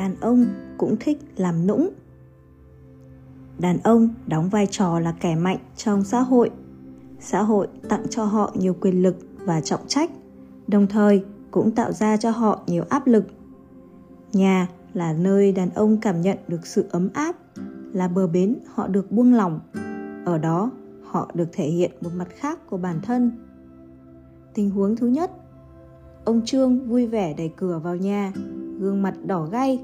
[0.00, 0.46] đàn ông
[0.78, 1.90] cũng thích làm nũng.
[3.58, 6.50] Đàn ông đóng vai trò là kẻ mạnh trong xã hội.
[7.18, 10.10] Xã hội tặng cho họ nhiều quyền lực và trọng trách,
[10.68, 13.24] đồng thời cũng tạo ra cho họ nhiều áp lực.
[14.32, 17.36] Nhà là nơi đàn ông cảm nhận được sự ấm áp,
[17.92, 19.60] là bờ bến họ được buông lỏng.
[20.24, 20.70] Ở đó,
[21.04, 23.32] họ được thể hiện một mặt khác của bản thân.
[24.54, 25.30] Tình huống thứ nhất,
[26.24, 28.32] ông trương vui vẻ đẩy cửa vào nhà,
[28.78, 29.78] gương mặt đỏ gay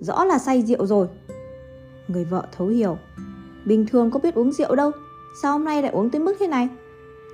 [0.00, 1.08] rõ là say rượu rồi.
[2.08, 2.98] Người vợ thấu hiểu.
[3.66, 4.90] Bình thường có biết uống rượu đâu.
[5.42, 6.68] Sao hôm nay lại uống tới mức thế này?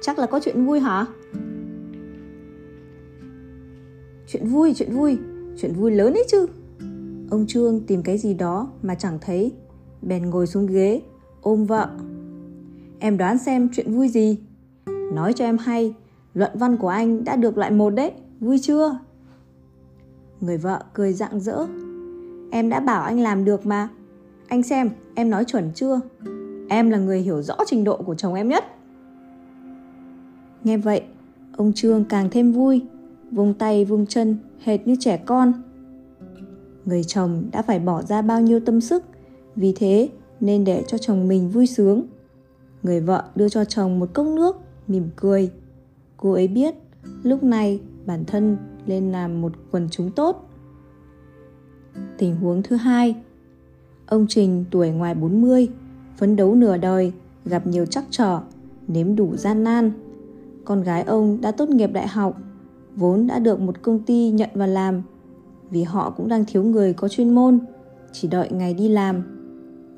[0.03, 1.07] Chắc là có chuyện vui hả?
[4.27, 5.19] Chuyện vui chuyện vui.
[5.57, 6.47] Chuyện vui lớn ấy chứ.
[7.31, 9.53] Ông trương tìm cái gì đó mà chẳng thấy.
[10.03, 11.03] Bèn ngồi xuống ghế,
[11.41, 11.89] ôm vợ.
[12.99, 14.39] Em đoán xem chuyện vui gì.
[15.13, 15.95] Nói cho em hay,
[16.35, 18.13] luận văn của anh đã được loại một đấy.
[18.41, 18.99] Vui chưa?
[20.41, 21.67] Người vợ cười rạng rỡ
[22.51, 23.89] em đã bảo anh làm được mà.
[24.49, 26.01] Anh xem, em nói chuẩn chưa?
[26.69, 28.65] Em là người hiểu rõ trình độ của chồng em nhất.
[30.65, 31.03] Nghe vậy,
[31.57, 32.83] ông trương càng thêm vui,
[33.31, 35.53] vung tay vung chân, hệt như trẻ con.
[36.85, 39.05] Người chồng đã phải bỏ ra bao nhiêu tâm sức,
[39.57, 40.09] vì thế
[40.41, 42.03] nên để cho chồng mình vui sướng.
[42.83, 44.57] Người vợ đưa cho chồng một cốc nước,
[44.89, 45.51] mỉm cười.
[46.17, 46.75] Cô ấy biết,
[47.23, 48.57] lúc này bản thân
[48.87, 50.50] lên làm một quần chúng tốt
[52.21, 53.17] tình huống thứ hai.
[54.07, 55.69] Ông Trình tuổi ngoài 40
[56.17, 57.13] phấn đấu nửa đời,
[57.45, 58.41] gặp nhiều trắc trở,
[58.89, 59.93] nếm đủ gian nan.
[60.65, 62.39] Con gái ông đã tốt nghiệp đại học,
[62.97, 65.03] vốn đã được một công ty nhận vào làm,
[65.71, 67.59] vì họ cũng đang thiếu người có chuyên môn,
[68.13, 69.23] chỉ đợi ngày đi làm.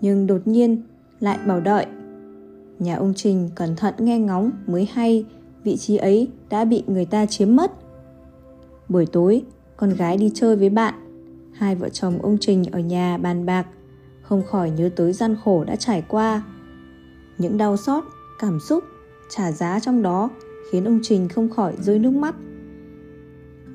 [0.01, 0.83] Nhưng đột nhiên
[1.21, 1.87] lại bảo đợi.
[2.79, 5.25] Nhà ông trình cẩn thận nghe ngóng mới hay
[5.65, 7.73] vị trí ấy đã bị người ta chiếm mất.
[8.89, 9.43] Buổi tối,
[9.77, 11.12] con gái đi chơi với bạn
[11.53, 13.67] hai vợ chồng ông trình ở nhà bàn bạc,
[14.23, 16.43] không khỏi nhớ tới gian khổ đã trải qua.
[17.39, 18.05] Những đau xót,
[18.39, 18.85] cảm xúc,
[19.31, 20.31] trả giá trong đó
[20.71, 22.35] khiến ông trình không khỏi rơi nước mắt.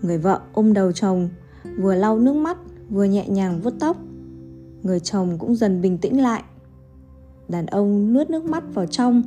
[0.01, 1.29] Người vợ ôm đầu chồng,
[1.77, 2.57] vừa lau nước mắt,
[2.89, 3.97] vừa nhẹ nhàng vuốt tóc.
[4.83, 6.43] Người chồng cũng dần bình tĩnh lại.
[7.47, 9.23] Đàn ông nuốt nước mắt vào trong,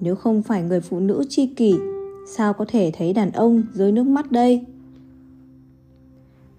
[0.00, 1.78] nếu không phải người phụ nữ chi kỷ,
[2.28, 4.66] sao có thể thấy đàn ông rơi nước mắt đây?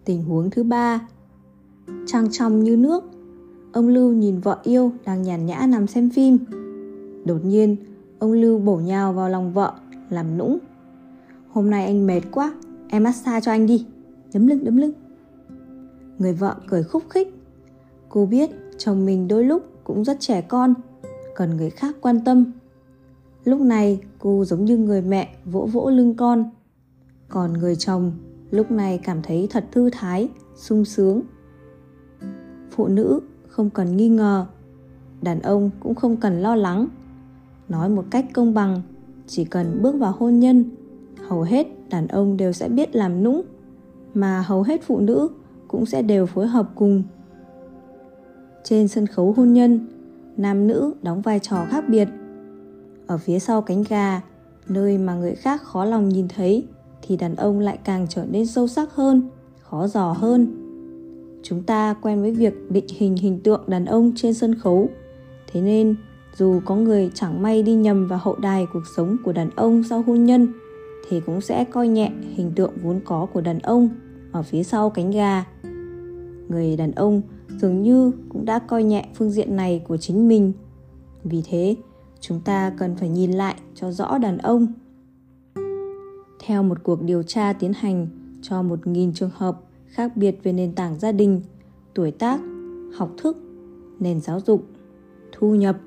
[0.06, 1.08] Tình huống thứ ba
[2.06, 3.04] trang trong như nước.
[3.72, 6.38] Ông lưu nhìn vợ yêu đang nhàn nhã nằm xem phim.
[7.26, 7.76] Đột nhiên,
[8.20, 9.74] ông lưu bổ nhào vào lòng vợ,
[10.10, 10.58] làm nũng.
[11.50, 12.54] Hôm nay anh mệt quá,
[12.88, 13.86] em massage cho anh đi.
[14.34, 14.94] Đấm lưng đấm lưng.
[16.20, 17.34] Người vợ cười khúc khích.
[18.10, 20.74] Cô biết chồng mình đôi lúc cũng rất trẻ con,
[21.36, 22.46] cần người khác quan tâm.
[23.44, 26.50] Lúc này, cô giống như người mẹ vỗ vỗ lưng con.
[27.30, 28.12] Còn người chồng
[28.52, 31.22] lúc này cảm thấy thật thư thái, sung sướng
[32.76, 34.46] phụ nữ không cần nghi ngờ.
[35.22, 36.88] Đàn ông cũng không cần lo lắng.
[37.70, 38.82] Nói một cách công bằng,
[39.28, 40.66] chỉ cần bước vào hôn nhân,
[41.28, 43.42] hầu hết đàn ông đều sẽ biết làm nũng,
[44.14, 45.30] mà hầu hết phụ nữ
[45.68, 47.04] cũng sẽ đều phối hợp cùng.
[48.64, 49.88] Trên sân khấu hôn nhân,
[50.38, 52.08] nam nữ đóng vai trò khác biệt.
[53.08, 54.22] Ở phía sau cánh gà,
[54.68, 56.68] nơi mà người khác khó lòng nhìn thấy,
[57.02, 59.30] thì đàn ông lại càng trở nên sâu sắc hơn,
[59.62, 60.63] khó dò hơn
[61.44, 64.90] chúng ta quen với việc định hình hình tượng đàn ông trên sân khấu.
[65.52, 65.96] Thế nên,
[66.36, 69.84] dù có người chẳng may đi nhầm vào hậu đài cuộc sống của đàn ông
[69.84, 70.54] sau hôn nhân,
[71.10, 73.90] thì cũng sẽ coi nhẹ hình tượng vốn có của đàn ông
[74.32, 75.46] ở phía sau cánh gà.
[76.50, 77.22] Người đàn ông
[77.62, 80.54] dường như cũng đã coi nhẹ phương diện này của chính mình.
[81.24, 81.76] Vì thế,
[82.20, 84.68] chúng ta cần phải nhìn lại cho rõ đàn ông.
[86.40, 88.08] Theo một cuộc điều tra tiến hành
[88.42, 89.62] cho 1.000 trường hợp
[89.94, 91.42] khác biệt về nền tảng gia đình,
[91.94, 92.40] tuổi tác,
[92.94, 93.38] học thức,
[94.00, 94.66] nền giáo dục,
[95.32, 95.78] thu nhập,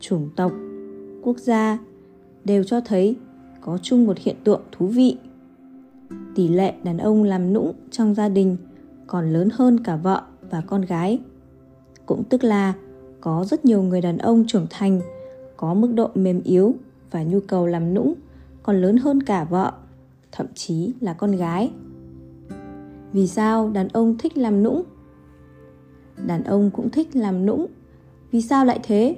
[0.00, 0.52] chủng tộc,
[1.22, 1.78] quốc gia
[2.44, 3.16] đều cho thấy
[3.60, 5.16] có chung một hiện tượng thú vị.
[6.34, 8.56] Tỷ lệ đàn ông làm nũng trong gia đình
[9.06, 11.18] còn lớn hơn cả vợ và con gái.
[12.06, 12.72] Cũng tức là
[13.20, 15.00] có rất nhiều người đàn ông trưởng thành
[15.56, 16.74] có mức độ mềm yếu
[17.10, 18.14] và nhu cầu làm nũng
[18.62, 19.72] còn lớn hơn cả vợ,
[20.32, 21.70] thậm chí là con gái.
[23.16, 24.82] Vì sao đàn ông thích làm nũng?
[26.26, 27.66] Đàn ông cũng thích làm nũng.
[28.30, 29.16] Vì sao lại thế?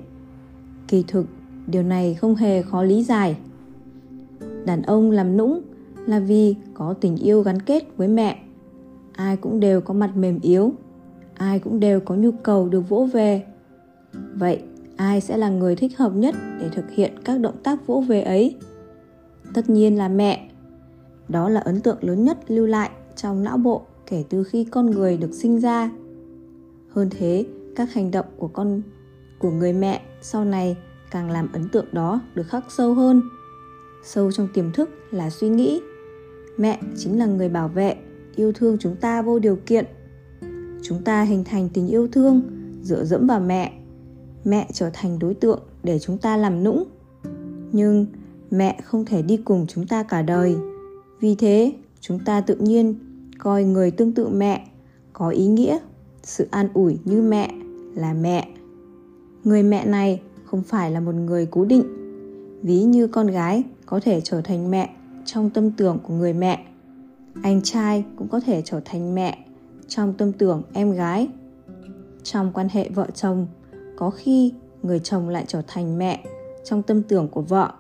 [0.89, 1.27] Kỳ thực,
[1.67, 3.37] điều này không hề khó lý giải.
[4.65, 5.63] Đàn ông làm nũng
[6.07, 8.43] là vì có tình yêu gắn kết với mẹ.
[9.13, 10.73] Ai cũng đều có mặt mềm yếu,
[11.35, 13.45] ai cũng đều có nhu cầu được vỗ về.
[14.35, 14.63] Vậy
[14.97, 18.23] ai sẽ là người thích hợp nhất để thực hiện các động tác vỗ về
[18.23, 18.57] ấy
[19.55, 20.51] tất nhiên là mẹ
[21.29, 24.91] đó là ấn tượng lớn nhất lưu lại trong não bộ kể từ khi con
[24.91, 25.91] người được sinh ra.
[26.89, 27.47] Hơn thế,
[27.77, 28.83] các hành động của con
[29.39, 30.77] của người mẹ sau này
[31.11, 33.23] càng làm ấn tượng đó được khắc sâu hơn.
[34.05, 35.81] Sâu trong tiềm thức là suy nghĩ.
[36.57, 37.97] Mẹ chính là người bảo vệ,
[38.37, 39.85] yêu thương chúng ta vô điều kiện.
[40.83, 42.43] Chúng ta hình thành tình yêu thương
[42.83, 43.73] dựa dẫm vào mẹ.
[44.45, 46.85] Mẹ trở thành đối tượng để chúng ta làm nũng.
[47.73, 48.07] Nhưng
[48.51, 50.57] mẹ không thể đi cùng chúng ta cả đời.
[51.21, 52.95] Vì thế, chúng ta tự nhiên
[53.39, 54.69] coi người tương tự mẹ,
[55.13, 55.79] có ý nghĩa,
[56.23, 57.51] sự an ủi như mẹ
[57.95, 58.49] là mẹ.
[59.45, 61.85] Người mẹ này không phải là một người cố định,
[62.63, 64.95] ví như con gái có thể trở thành mẹ
[65.25, 66.67] trong tâm tưởng của người mẹ.
[67.43, 69.39] Anh trai cũng có thể trở thành mẹ
[69.89, 71.29] trong tâm tưởng em gái.
[72.23, 73.47] Trong quan hệ vợ chồng,
[73.97, 74.53] có khi
[74.83, 76.25] người chồng lại trở thành mẹ
[76.65, 77.73] trong tâm tưởng của vợ.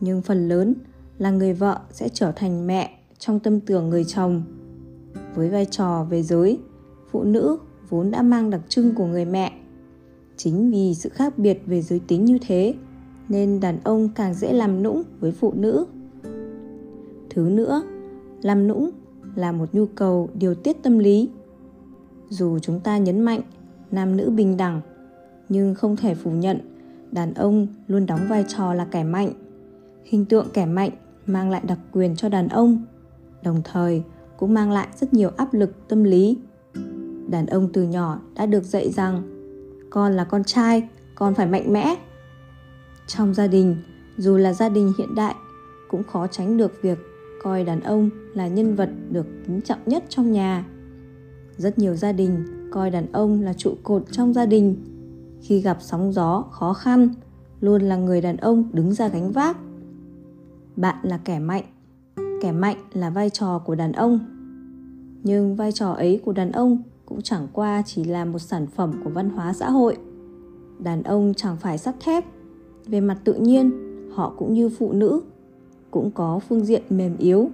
[0.00, 0.74] Nhưng phần lớn
[1.18, 4.42] là người vợ sẽ trở thành mẹ trong tâm tưởng người chồng
[5.34, 6.58] với vai trò về giới.
[7.10, 7.58] Phụ nữ
[7.88, 9.52] vốn đã mang đặc trưng của người mẹ.
[10.36, 12.74] Chính vì sự khác biệt về giới tính như thế,
[13.28, 15.86] nên đàn ông càng dễ làm nũng với phụ nữ.
[17.30, 17.82] Thứ nữa,
[18.42, 18.90] làm nũng
[19.34, 21.28] là một nhu cầu điều tiết tâm lý.
[22.28, 23.40] Dù chúng ta nhấn mạnh
[23.90, 24.80] nam nữ bình đẳng,
[25.48, 26.58] nhưng không thể phủ nhận
[27.12, 29.32] đàn ông luôn đóng vai trò là kẻ mạnh,
[30.04, 30.90] hình tượng kẻ mạnh
[31.26, 32.84] mang lại đặc quyền cho đàn ông.
[33.42, 34.02] Đồng thời
[34.38, 36.38] cũng mang lại rất nhiều áp lực tâm lý.
[37.28, 39.22] Đàn ông từ nhỏ đã được dạy rằng,
[39.90, 41.94] con là con trai, con phải mạnh mẽ.
[43.06, 43.76] Trong gia đình,
[44.16, 45.34] dù là gia đình hiện đại,
[45.88, 46.98] cũng khó tránh được việc
[47.42, 50.66] coi đàn ông là nhân vật được kính trọng nhất trong nhà.
[51.56, 54.76] Rất nhiều gia đình coi đàn ông là trụ cột trong gia đình.
[55.42, 57.08] Khi gặp sóng gió khó khăn,
[57.60, 59.56] luôn là người đàn ông đứng ra gánh vác.
[60.76, 61.64] Bạn là kẻ mạnh
[62.40, 64.20] kẻ mạnh là vai trò của đàn ông.
[65.22, 69.00] Nhưng vai trò ấy của đàn ông cũng chẳng qua chỉ là một sản phẩm
[69.04, 69.96] của văn hóa xã hội.
[70.78, 72.24] Đàn ông chẳng phải sắt thép.
[72.86, 73.70] Về mặt tự nhiên,
[74.14, 75.20] họ cũng như phụ nữ,
[75.90, 77.50] cũng có phương diện mềm yếu,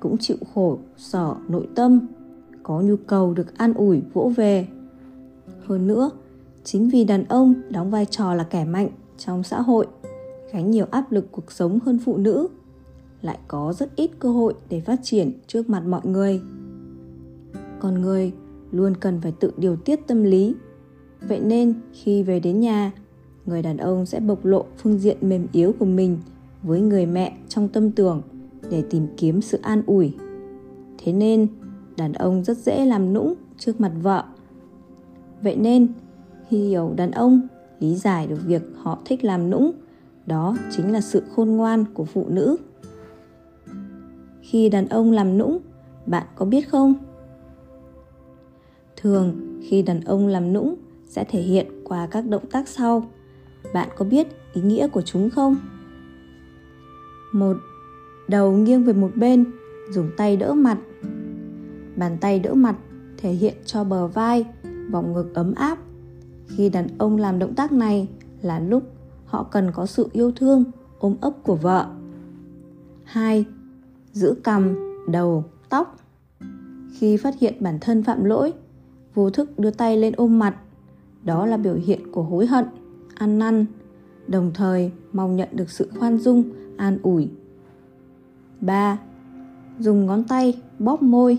[0.00, 2.00] cũng chịu khổ sở nội tâm,
[2.62, 4.68] có nhu cầu được an ủi, vỗ về.
[5.66, 6.10] Hơn nữa,
[6.64, 8.88] chính vì đàn ông đóng vai trò là kẻ mạnh
[9.18, 9.86] trong xã hội,
[10.52, 12.48] gánh nhiều áp lực cuộc sống hơn phụ nữ
[13.24, 16.40] lại có rất ít cơ hội để phát triển trước mặt mọi người.
[17.80, 18.32] Con người
[18.72, 20.54] luôn cần phải tự điều tiết tâm lý.
[21.28, 22.92] Vậy nên khi về đến nhà,
[23.46, 26.18] người đàn ông sẽ bộc lộ phương diện mềm yếu của mình
[26.62, 28.22] với người mẹ trong tâm tưởng
[28.70, 30.14] để tìm kiếm sự an ủi.
[30.98, 31.46] Thế nên,
[31.96, 34.24] đàn ông rất dễ làm nũng trước mặt vợ.
[35.42, 35.88] Vậy nên,
[36.48, 37.40] khi hiểu đàn ông,
[37.80, 39.72] lý giải được việc họ thích làm nũng,
[40.26, 42.56] đó chính là sự khôn ngoan của phụ nữ
[44.44, 45.58] khi đàn ông làm nũng,
[46.06, 46.94] bạn có biết không?
[48.96, 50.74] Thường, khi đàn ông làm nũng
[51.06, 53.10] sẽ thể hiện qua các động tác sau.
[53.74, 55.56] Bạn có biết ý nghĩa của chúng không?
[57.32, 57.56] Một,
[58.28, 59.44] đầu nghiêng về một bên,
[59.90, 60.78] dùng tay đỡ mặt.
[61.96, 62.76] Bàn tay đỡ mặt
[63.16, 64.46] thể hiện cho bờ vai,
[64.90, 65.78] vòng ngực ấm áp.
[66.48, 68.08] Khi đàn ông làm động tác này
[68.42, 68.82] là lúc
[69.24, 70.64] họ cần có sự yêu thương,
[70.98, 71.86] ôm ấp của vợ.
[73.04, 73.44] Hai
[74.14, 74.74] giữ cằm
[75.08, 75.96] đầu tóc
[76.92, 78.52] khi phát hiện bản thân phạm lỗi
[79.14, 80.56] vô thức đưa tay lên ôm mặt
[81.24, 82.64] đó là biểu hiện của hối hận
[83.14, 83.66] ăn năn
[84.26, 86.44] đồng thời mong nhận được sự khoan dung
[86.76, 87.28] an ủi
[88.60, 88.98] 3.
[89.78, 91.38] Dùng ngón tay bóp môi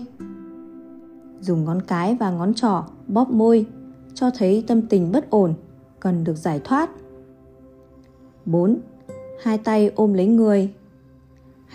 [1.40, 3.66] Dùng ngón cái và ngón trỏ bóp môi
[4.14, 5.54] cho thấy tâm tình bất ổn,
[6.00, 6.90] cần được giải thoát.
[8.46, 8.78] 4.
[9.42, 10.72] Hai tay ôm lấy người.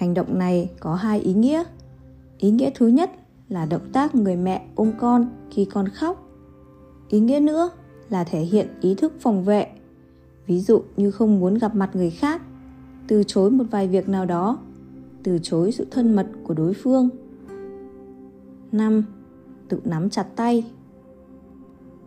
[0.02, 1.64] Hành động này có hai ý nghĩa.
[2.38, 3.12] Ý nghĩa thứ nhất
[3.50, 6.30] là động tác người mẹ ôm con khi con khóc
[7.10, 7.70] ý nghĩa nữa
[8.10, 9.68] là thể hiện ý thức phòng vệ
[10.48, 12.42] ví dụ như không muốn gặp mặt người khác,
[13.08, 14.58] từ chối một vài việc nào đó,
[15.24, 17.10] từ chối sự thân mật của đối phương
[18.72, 19.04] 5.
[19.68, 20.72] Tự nắm chặt tay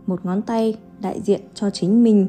[0.07, 2.27] Một ngón tay đại diện cho chính mình,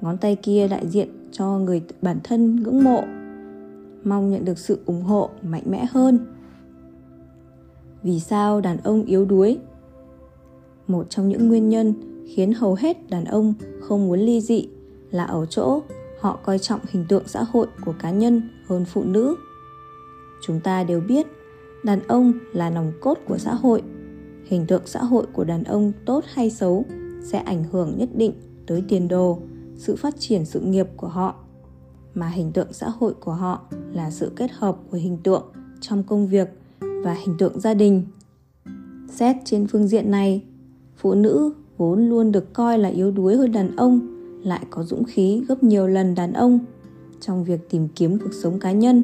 [0.00, 3.04] Ngón tay kia đại diện cho người bản thân ngưỡng mộ
[4.06, 6.18] Mong nhận được sự ủng hộ mạnh mẽ hơn.
[8.02, 9.58] Vì sao đàn ông yếu đuối?
[10.86, 11.94] Một trong những nguyên nhân
[12.34, 14.68] khiến hầu hết đàn ông không muốn ly dị
[15.10, 15.82] là ở chỗ
[16.20, 19.36] họ coi trọng hình tượng xã hội của cá nhân hơn phụ nữ.
[20.42, 21.26] Chúng ta đều biết
[21.84, 23.82] đàn ông là nòng cốt của xã hội.
[24.44, 26.84] Hình tượng xã hội của đàn ông tốt hay xấu
[27.22, 28.32] sẽ ảnh hưởng nhất định
[28.66, 29.38] tới tiền đồ,
[29.76, 31.34] sự phát triển sự nghiệp của họ.
[32.14, 33.60] Mà hình tượng xã hội của họ
[33.96, 35.44] là sự kết hợp của hình tượng
[35.80, 36.48] trong công việc
[36.80, 38.02] và hình tượng gia đình.
[39.08, 40.44] Xét trên phương diện này,
[40.96, 44.00] phụ nữ vốn luôn được coi là yếu đuối hơn đàn ông,
[44.42, 46.58] lại có dũng khí gấp nhiều lần đàn ông
[47.20, 49.02] trong việc tìm kiếm cuộc sống cá nhân.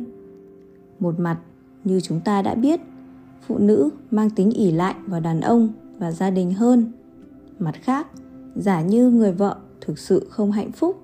[0.99, 1.39] Một mặt,
[1.85, 2.81] như chúng ta đã biết,
[3.47, 5.69] phụ nữ mang tính ỉ lại vào đàn ông
[5.99, 6.93] và gia đình hơn.
[7.59, 8.07] Mặt khác,
[8.57, 10.97] giả như người vợ thực sự không hạnh phúc,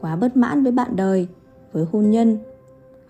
[0.00, 1.28] quá bất mãn với bạn đời,
[1.72, 2.38] với hôn nhân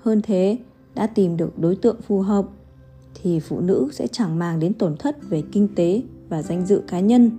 [0.08, 0.58] hơn thế,
[0.94, 2.46] đã tìm được đối tượng phù hợp,
[3.14, 6.82] thì phụ nữ sẽ chẳng màng đến tổn thất về kinh tế và danh dự
[6.88, 7.30] cá nhân.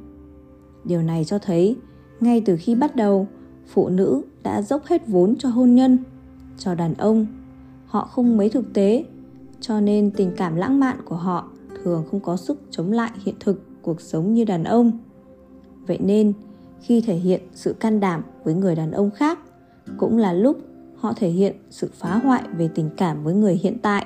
[0.83, 1.75] Điều này cho thấy,
[2.19, 3.27] ngay từ khi bắt đầu,
[3.67, 5.97] phụ nữ đã dốc hết vốn cho hôn nhân,
[6.57, 7.25] cho đàn ông.
[7.85, 9.05] Họ không mấy thực tế,
[9.59, 11.51] cho nên tình cảm lãng mạn của họ
[11.83, 14.91] thường không có sức chống lại hiện thực cuộc sống như đàn ông.
[15.87, 16.33] Vậy nên,
[16.81, 19.39] khi thể hiện sự can đảm với người đàn ông khác,
[19.97, 20.57] cũng là lúc
[20.99, 24.05] họ thể hiện sự phá hoại về tình cảm với người hiện tại.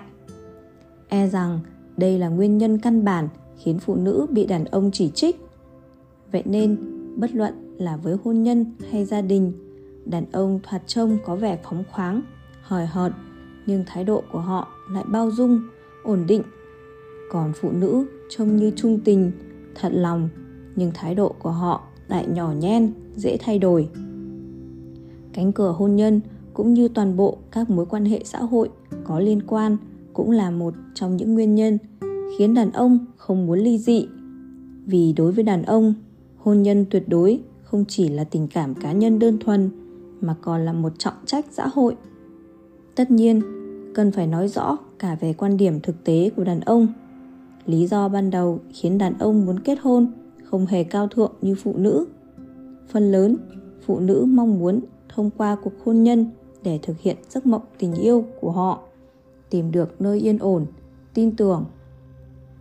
[1.07, 1.59] E rằng
[1.97, 5.41] đây là nguyên nhân căn bản khiến phụ nữ bị đàn ông chỉ trích.
[6.31, 6.77] Vậy nên,
[7.15, 9.53] bất luận là với hôn nhân hay gia đình,
[10.05, 12.21] đàn ông thoạt trông có vẻ phóng khoáng,
[12.61, 13.11] hời hợt,
[13.65, 15.61] nhưng thái độ của họ lại bao dung,
[16.03, 16.43] ổn định.
[17.31, 19.31] Còn phụ nữ trông như trung tình,
[19.75, 20.29] thật lòng,
[20.75, 23.89] nhưng thái độ của họ lại nhỏ nhen, dễ thay đổi.
[25.33, 26.21] Cánh cửa hôn nhân
[26.53, 28.69] cũng như toàn bộ các mối quan hệ xã hội
[29.03, 29.77] có liên quan
[30.13, 31.77] cũng là một trong những nguyên nhân
[32.37, 34.07] khiến đàn ông không muốn ly dị.
[34.85, 35.93] Vì đối với đàn ông,
[36.37, 39.69] hôn nhân tuyệt đối không chỉ là tình cảm cá nhân đơn thuần
[40.21, 41.95] mà còn là một trọng trách xã hội.
[42.95, 43.41] Tất nhiên,
[43.95, 46.87] cần phải nói rõ cả về quan điểm thực tế của đàn ông.
[47.65, 50.07] Lý do ban đầu khiến đàn ông muốn kết hôn
[50.43, 52.05] không hề cao thượng như phụ nữ.
[52.87, 53.37] Phần lớn,
[53.85, 54.79] phụ nữ mong muốn
[55.09, 56.25] thông qua cuộc hôn nhân
[56.63, 58.79] để thực hiện giấc mộng tình yêu của họ,
[59.49, 60.65] tìm được nơi yên ổn,
[61.13, 61.65] tin tưởng.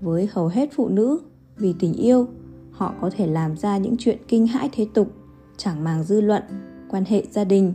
[0.00, 1.20] Với hầu hết phụ nữ,
[1.56, 2.26] vì tình yêu,
[2.70, 5.08] họ có thể làm ra những chuyện kinh hãi thế tục,
[5.56, 6.42] chẳng màng dư luận,
[6.90, 7.74] quan hệ gia đình.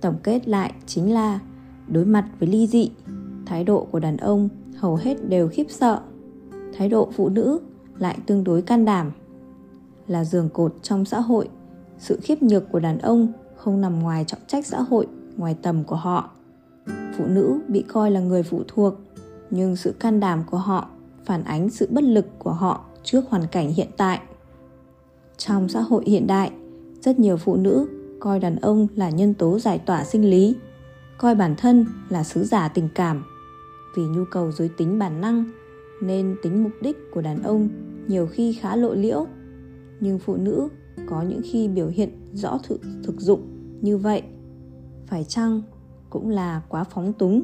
[0.00, 1.40] Tổng kết lại chính là
[1.88, 2.90] đối mặt với ly dị,
[3.46, 6.00] thái độ của đàn ông hầu hết đều khiếp sợ,
[6.72, 7.60] thái độ phụ nữ
[7.98, 9.12] lại tương đối can đảm.
[10.06, 11.48] Là giường cột trong xã hội,
[11.98, 15.84] sự khiếp nhược của đàn ông không nằm ngoài trọng trách xã hội, ngoài tầm
[15.84, 16.30] của họ.
[17.16, 18.94] Phụ nữ bị coi là người phụ thuộc,
[19.50, 20.88] nhưng sự can đảm của họ
[21.24, 24.20] phản ánh sự bất lực của họ trước hoàn cảnh hiện tại.
[25.36, 26.50] Trong xã hội hiện đại,
[27.00, 27.88] rất nhiều phụ nữ
[28.20, 30.56] coi đàn ông là nhân tố giải tỏa sinh lý,
[31.18, 33.24] coi bản thân là sứ giả tình cảm.
[33.96, 35.44] Vì nhu cầu giới tính bản năng,
[36.02, 37.68] nên tính mục đích của đàn ông
[38.06, 39.26] nhiều khi khá lộ liễu.
[40.00, 40.68] Nhưng phụ nữ
[41.08, 43.42] có những khi biểu hiện rõ thực, thực dụng
[43.80, 44.22] như vậy.
[45.06, 45.62] Phải chăng
[46.10, 47.42] cũng là quá phóng túng?